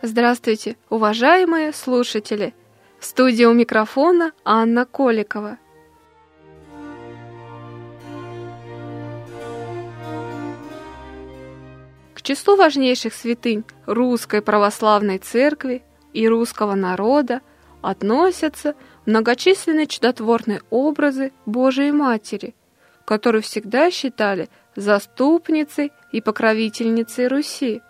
Здравствуйте, 0.00 0.76
уважаемые 0.90 1.72
слушатели! 1.72 2.54
В 3.00 3.04
студии 3.04 3.42
у 3.42 3.52
микрофона 3.52 4.30
Анна 4.44 4.86
Коликова. 4.86 5.58
К 12.14 12.22
числу 12.22 12.54
важнейших 12.54 13.12
святынь 13.12 13.64
Русской 13.86 14.40
Православной 14.40 15.18
Церкви 15.18 15.82
и 16.12 16.28
русского 16.28 16.76
народа 16.76 17.40
относятся 17.82 18.76
многочисленные 19.04 19.88
чудотворные 19.88 20.62
образы 20.70 21.32
Божией 21.44 21.90
Матери, 21.90 22.54
которую 23.04 23.42
всегда 23.42 23.90
считали 23.90 24.48
заступницей 24.76 25.90
и 26.12 26.20
покровительницей 26.20 27.26
Руси. 27.26 27.82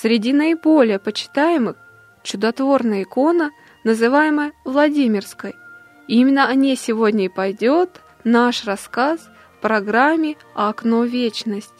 Среди 0.00 0.32
наиболее 0.32 1.00
почитаемых 1.00 1.76
чудотворная 2.22 3.02
икона, 3.02 3.50
называемая 3.82 4.52
Владимирской. 4.64 5.56
И 6.06 6.20
именно 6.20 6.46
о 6.46 6.54
ней 6.54 6.76
сегодня 6.76 7.24
и 7.24 7.28
пойдет 7.28 8.00
наш 8.22 8.64
рассказ 8.64 9.28
в 9.56 9.60
программе 9.60 10.36
«Окно 10.54 11.02
вечность». 11.02 11.74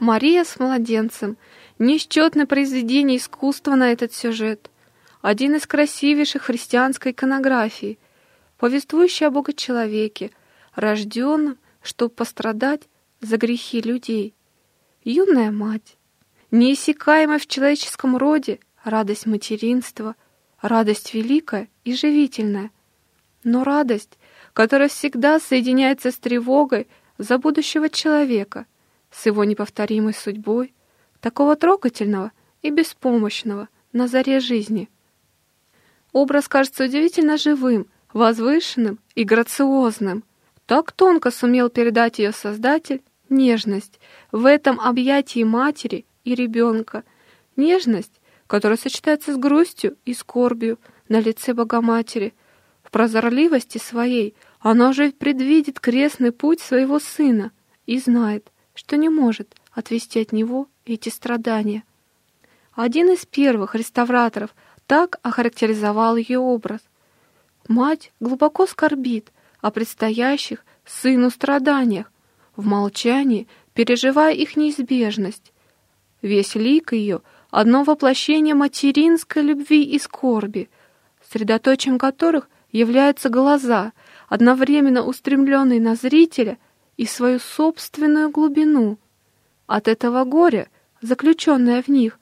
Мария 0.00 0.44
с 0.44 0.58
младенцем– 0.58 1.38
несчетное 1.78 2.44
произведение 2.44 3.16
искусства 3.16 3.76
на 3.76 3.92
этот 3.92 4.12
сюжет, 4.12 4.70
один 5.22 5.54
из 5.54 5.66
красивейших 5.66 6.42
христианской 6.42 7.12
иконографии, 7.12 7.98
повествующий 8.58 9.26
о 9.26 9.30
Бога-человеке– 9.30 10.30
рожденным, 10.74 11.58
чтобы 11.82 12.14
пострадать 12.14 12.82
за 13.20 13.36
грехи 13.36 13.80
людей. 13.80 14.34
Юная 15.04 15.50
мать, 15.50 15.96
неиссякаемая 16.50 17.38
в 17.38 17.46
человеческом 17.46 18.16
роде 18.16 18.58
радость 18.82 19.26
материнства, 19.26 20.16
радость 20.60 21.14
великая 21.14 21.68
и 21.84 21.94
живительная, 21.94 22.70
но 23.42 23.64
радость, 23.64 24.18
которая 24.52 24.88
всегда 24.88 25.38
соединяется 25.38 26.10
с 26.10 26.16
тревогой 26.16 26.86
за 27.18 27.38
будущего 27.38 27.88
человека, 27.88 28.66
с 29.10 29.26
его 29.26 29.44
неповторимой 29.44 30.14
судьбой, 30.14 30.72
такого 31.20 31.56
трогательного 31.56 32.32
и 32.62 32.70
беспомощного 32.70 33.68
на 33.92 34.08
заре 34.08 34.40
жизни. 34.40 34.88
Образ 36.12 36.48
кажется 36.48 36.84
удивительно 36.84 37.36
живым, 37.36 37.86
возвышенным 38.12 38.98
и 39.14 39.24
грациозным– 39.24 40.24
так 40.66 40.92
тонко 40.92 41.30
сумел 41.30 41.68
передать 41.68 42.18
ее 42.18 42.32
создатель 42.32 43.02
нежность 43.28 44.00
в 44.32 44.46
этом 44.46 44.80
объятии 44.80 45.42
матери 45.42 46.06
и 46.24 46.34
ребенка, 46.34 47.04
нежность, 47.56 48.20
которая 48.46 48.78
сочетается 48.78 49.34
с 49.34 49.36
грустью 49.36 49.96
и 50.04 50.14
скорбью 50.14 50.78
на 51.08 51.20
лице 51.20 51.54
Богоматери. 51.54 52.34
В 52.82 52.90
прозорливости 52.90 53.78
своей 53.78 54.34
она 54.60 54.90
уже 54.90 55.12
предвидит 55.12 55.80
крестный 55.80 56.32
путь 56.32 56.60
своего 56.60 56.98
сына 56.98 57.52
и 57.86 57.98
знает, 57.98 58.50
что 58.74 58.96
не 58.96 59.08
может 59.08 59.54
отвести 59.72 60.20
от 60.20 60.32
него 60.32 60.68
эти 60.84 61.08
страдания. 61.08 61.84
Один 62.72 63.10
из 63.10 63.24
первых 63.26 63.74
реставраторов 63.74 64.54
так 64.86 65.18
охарактеризовал 65.22 66.16
ее 66.16 66.38
образ. 66.38 66.80
Мать 67.68 68.12
глубоко 68.20 68.66
скорбит, 68.66 69.32
о 69.64 69.70
предстоящих 69.70 70.62
сыну 70.84 71.30
страданиях, 71.30 72.12
в 72.54 72.66
молчании 72.66 73.48
переживая 73.72 74.34
их 74.34 74.58
неизбежность. 74.58 75.54
Весь 76.20 76.54
лик 76.54 76.92
ее— 76.92 77.22
одно 77.50 77.82
воплощение 77.82 78.54
материнской 78.54 79.42
любви 79.42 79.82
и 79.82 79.98
скорби, 79.98 80.68
средоточием 81.30 81.98
которых 81.98 82.50
являются 82.72 83.30
глаза, 83.30 83.94
одновременно 84.28 85.02
устремленные 85.02 85.80
на 85.80 85.94
зрителя 85.94 86.58
и 86.98 87.06
свою 87.06 87.38
собственную 87.38 88.28
глубину. 88.28 88.98
От 89.66 89.88
этого 89.88 90.24
горя, 90.24 90.68
заключенное 91.00 91.80
в 91.80 91.88
них, 91.88 92.18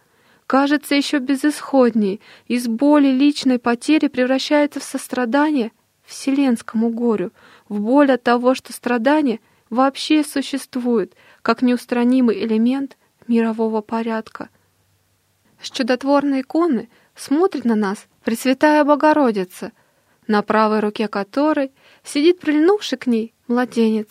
кажется 0.47 0.95
еще 0.95 1.19
безысходней, 1.19 2.21
из 2.47 2.69
боли 2.69 3.09
личной 3.09 3.59
потери 3.59 4.07
превращается 4.07 4.79
в 4.79 4.85
сострадание— 4.85 5.73
вселенскому 6.05 6.91
горю, 6.91 7.33
в 7.69 7.81
боль 7.81 8.13
от 8.13 8.23
того, 8.23 8.55
что 8.55 8.73
страдание 8.73 9.41
вообще 9.71 10.25
существует, 10.25 11.15
как 11.43 11.63
неустранимый 11.63 12.45
элемент 12.45 12.97
мирового 13.27 13.81
порядка. 13.81 14.49
С 15.61 15.71
чудотворной 15.71 16.43
иконы 16.43 16.89
смотрит 17.15 17.65
на 17.65 17.77
нас 17.77 18.07
Пресвятая 18.25 18.85
Богородица, 18.85 19.73
на 20.27 20.43
правой 20.43 20.81
руке 20.81 21.09
которой 21.09 21.73
сидит 22.05 22.41
прильнувший 22.41 22.99
к 22.99 23.07
ней 23.07 23.35
младенец. 23.49 24.09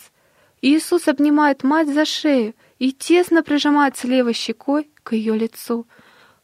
Иисус 0.60 1.08
обнимает 1.08 1.62
мать 1.62 1.88
за 1.88 2.04
шею 2.04 2.54
и 2.78 2.92
тесно 2.92 3.42
прижимается 3.42 4.06
левой 4.06 4.34
щекой 4.34 4.90
к 5.02 5.12
ее 5.12 5.36
лицу. 5.36 5.86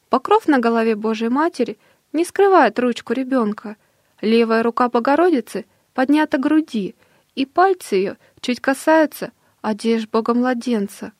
Покров 0.08 0.48
на 0.48 0.58
голове 0.58 0.96
Божьей 0.96 1.28
Матери 1.28 1.78
не 2.12 2.24
скрывает 2.24 2.78
ручку 2.78 3.12
ребенка— 3.12 3.76
Левая 4.20 4.62
рука 4.62 4.88
Богородицы 4.88 5.66
поднята 5.94 6.38
к 6.38 6.40
груди, 6.40 6.94
и 7.34 7.46
пальцы 7.46 7.94
ее 7.94 8.18
чуть 8.40 8.60
касаются 8.60 9.32
одежд 9.62 10.10
Бога-младенца. 10.10 11.12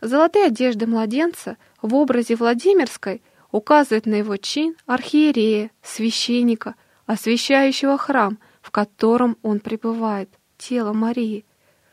Золотые 0.00 0.46
одежды 0.46 0.86
младенца 0.86 1.56
в 1.80 1.94
образе 1.94 2.36
Владимирской 2.36 3.22
указывают 3.52 4.06
на 4.06 4.16
его 4.16 4.36
чин 4.36 4.76
архиерея, 4.86 5.70
священника, 5.82 6.74
освящающего 7.06 7.96
храм, 7.96 8.38
в 8.60 8.70
котором 8.70 9.38
он 9.42 9.60
пребывает, 9.60 10.28
тело 10.58 10.92
Марии. 10.92 11.44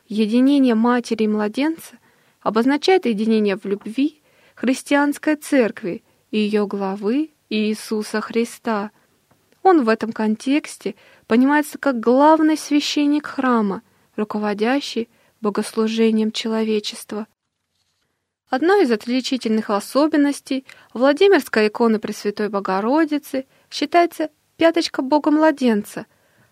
Единение 0.07 0.75
матери 0.75 1.23
и 1.23 1.27
младенца 1.27 1.97
обозначает 2.41 3.05
единение 3.05 3.55
в 3.55 3.65
любви 3.65 4.21
христианской 4.55 5.35
церкви 5.35 6.03
ее 6.31 6.65
главы 6.65 7.31
Иисуса 7.49 8.19
Христа– 8.19 8.91
он 9.63 9.83
в 9.83 9.89
этом 9.89 10.11
контексте 10.11 10.95
понимается 11.27 11.77
как 11.77 11.99
главный 11.99 12.57
священник 12.57 13.27
храма, 13.27 13.83
руководящий 14.15 15.09
богослужением 15.39 16.31
человечества. 16.31 17.27
Одной 18.49 18.83
из 18.83 18.91
отличительных 18.91 19.69
особенностей 19.69 20.65
Владимирской 20.93 21.69
иконы 21.69 21.99
Пресвятой 21.99 22.49
Богородицы 22.49 23.45
считается 23.69 24.29
пяточка 24.57 25.01
Бога-младенца, 25.01 26.05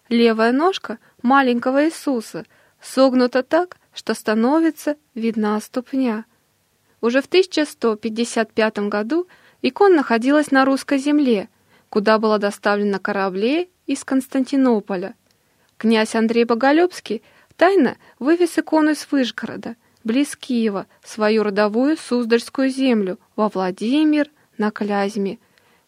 левая 0.08 0.52
ножка 0.52 0.98
маленького 1.22 1.86
Иисуса, 1.86 2.46
согнута 2.82 3.44
так, 3.44 3.78
что 3.94 4.14
становится 4.14 4.96
видна 5.14 5.60
ступня. 5.60 6.26
Уже 7.02 7.22
в 7.22 7.26
1155 7.26 8.80
году 8.88 9.28
икона 9.62 9.98
находилась 9.98 10.52
на 10.52 10.64
русской 10.64 11.00
земле– 11.00 11.50
куда 11.90 12.20
было 12.20 12.40
доставлено 12.40 13.00
кораблей 13.00 13.72
из 13.86 14.04
Константинополя. 14.04 15.16
Князь 15.78 16.16
Андрей 16.16 16.44
Боголюбский 16.44 17.24
тайно 17.56 17.98
вывез 18.20 18.58
икону 18.58 18.92
из 18.92 19.08
Выжгорода, 19.10 19.76
близ 20.04 20.36
Киева, 20.36 20.88
свою 21.04 21.44
родовую 21.44 21.98
Суздальскую 21.98 22.70
землю, 22.70 23.20
во 23.36 23.50
Владимир 23.50 24.30
на 24.58 24.72
Клязьме. 24.72 25.40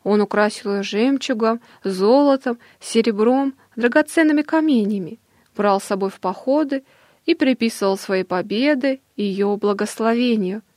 Он 0.03 0.21
украсил 0.21 0.75
ее 0.75 0.83
жемчугом, 0.83 1.61
золотом, 1.83 2.57
серебром, 2.79 3.53
драгоценными 3.75 4.41
каменями, 4.41 5.19
брал 5.55 5.79
с 5.79 5.85
собой 5.85 6.09
в 6.09 6.19
походы 6.19 6.83
и 7.25 7.35
приписывал 7.35 7.97
свои 7.97 8.23
победы 8.23 9.01
ее 9.15 9.55
благословению– 9.57 10.63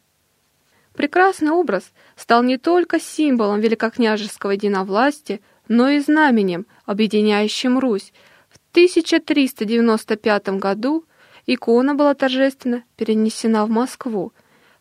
Прекрасный 0.94 1.50
образ 1.50 1.92
стал 2.16 2.42
не 2.42 2.56
только 2.56 3.00
символом 3.00 3.60
великокняжеского 3.60 4.52
единовластия, 4.52 5.40
но 5.68 5.88
и 5.88 5.98
знаменем, 5.98 6.66
объединяющим 6.86 7.78
Русь. 7.78 8.12
В 8.48 8.58
1395 8.70 10.48
году 10.60 11.04
икона 11.46 11.94
была 11.94 12.14
торжественно 12.14 12.84
перенесена 12.96 13.66
в 13.66 13.70
Москву. 13.70 14.32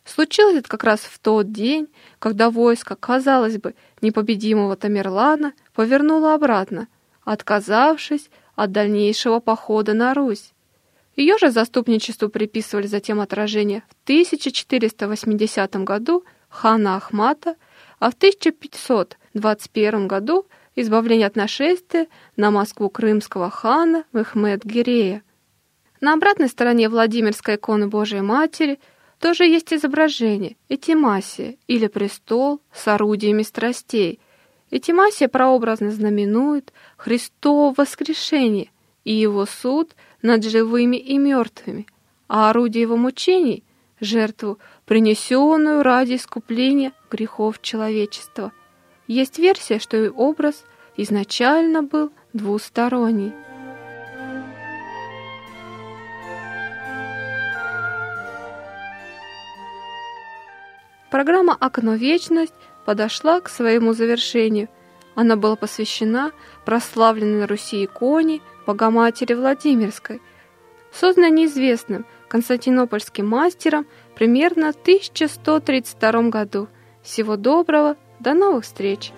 Случилось 0.04 0.56
это 0.56 0.68
как 0.68 0.84
раз 0.84 1.00
в 1.00 1.18
тот 1.18 1.50
день, 1.50 1.88
когда 2.18 2.50
войско, 2.50 2.94
казалось 2.94 3.58
бы, 3.58 3.74
непобедимого 4.00 4.76
Тамерлана 4.76 5.52
повернуло 5.72 6.34
обратно, 6.34 6.88
отказавшись 7.24 8.28
от 8.54 8.70
дальнейшего 8.70 9.40
похода 9.40 9.94
на 9.94 10.14
Русь. 10.14 10.52
Ее 11.16 11.38
же 11.38 11.50
заступничеству 11.50 12.28
приписывали 12.28 12.86
затем 12.86 13.20
отражение 13.20 13.84
в 13.88 13.94
1480 14.04 15.76
году 15.76 16.24
хана 16.48 16.96
Ахмата, 16.96 17.56
а 17.98 18.10
в 18.10 18.14
1521 18.14 20.08
году 20.08 20.46
избавление 20.74 21.26
от 21.28 21.36
нашествия 21.36 22.08
на 22.36 22.50
Москву 22.50 22.90
крымского 22.90 23.48
хана 23.50 24.04
Мехмед 24.12 24.64
Гирея. 24.64 25.22
На 26.00 26.14
обратной 26.14 26.48
стороне 26.48 26.88
Владимирской 26.88 27.54
иконы 27.54 27.86
Божией 27.86 28.22
Матери 28.22 28.80
тоже 29.20 29.44
есть 29.44 29.72
изображение 29.72 30.56
Этимасия 30.68 31.56
или 31.68 31.86
престол 31.86 32.60
с 32.72 32.88
орудиями 32.88 33.42
страстей. 33.42 34.18
Этимасия 34.70 35.28
прообразно 35.28 35.92
знаменует 35.92 36.72
Христово 36.96 37.72
воскрешение 37.76 38.70
и 39.04 39.12
его 39.12 39.46
суд 39.46 39.94
над 40.24 40.42
живыми 40.42 40.96
и 40.96 41.18
мертвыми, 41.18 41.86
а 42.28 42.48
орудие 42.50 42.82
его 42.82 42.96
мучений— 42.96 43.62
жертву, 44.00 44.58
принесенную 44.86 45.82
ради 45.82 46.16
искупления 46.16 46.92
грехов 47.10 47.60
человечества. 47.60 48.50
Есть 49.06 49.38
версия, 49.38 49.78
что 49.78 50.02
и 50.02 50.08
образ 50.08 50.64
изначально 50.96 51.82
был 51.82 52.10
двусторонний. 52.32 53.32
Программа 61.10 61.54
«Окно 61.60 61.96
вечность» 61.96 62.54
подошла 62.86 63.42
к 63.42 63.50
своему 63.50 63.92
завершению. 63.92 64.68
Она 65.14 65.36
была 65.36 65.56
посвящена 65.56 66.32
прославленной 66.64 67.40
на 67.40 67.46
Руси 67.46 67.84
иконе 67.84 68.40
Богоматери 68.66 69.34
Владимирской, 69.34 70.20
созданной 70.92 71.30
неизвестным 71.30 72.06
константинопольским 72.28 73.26
мастером 73.26 73.86
примерно 74.16 74.72
в 74.72 74.76
1132 74.76 76.22
году. 76.30 76.68
Всего 77.02 77.36
доброго, 77.36 77.96
до 78.20 78.34
новых 78.34 78.64
встреч! 78.64 79.12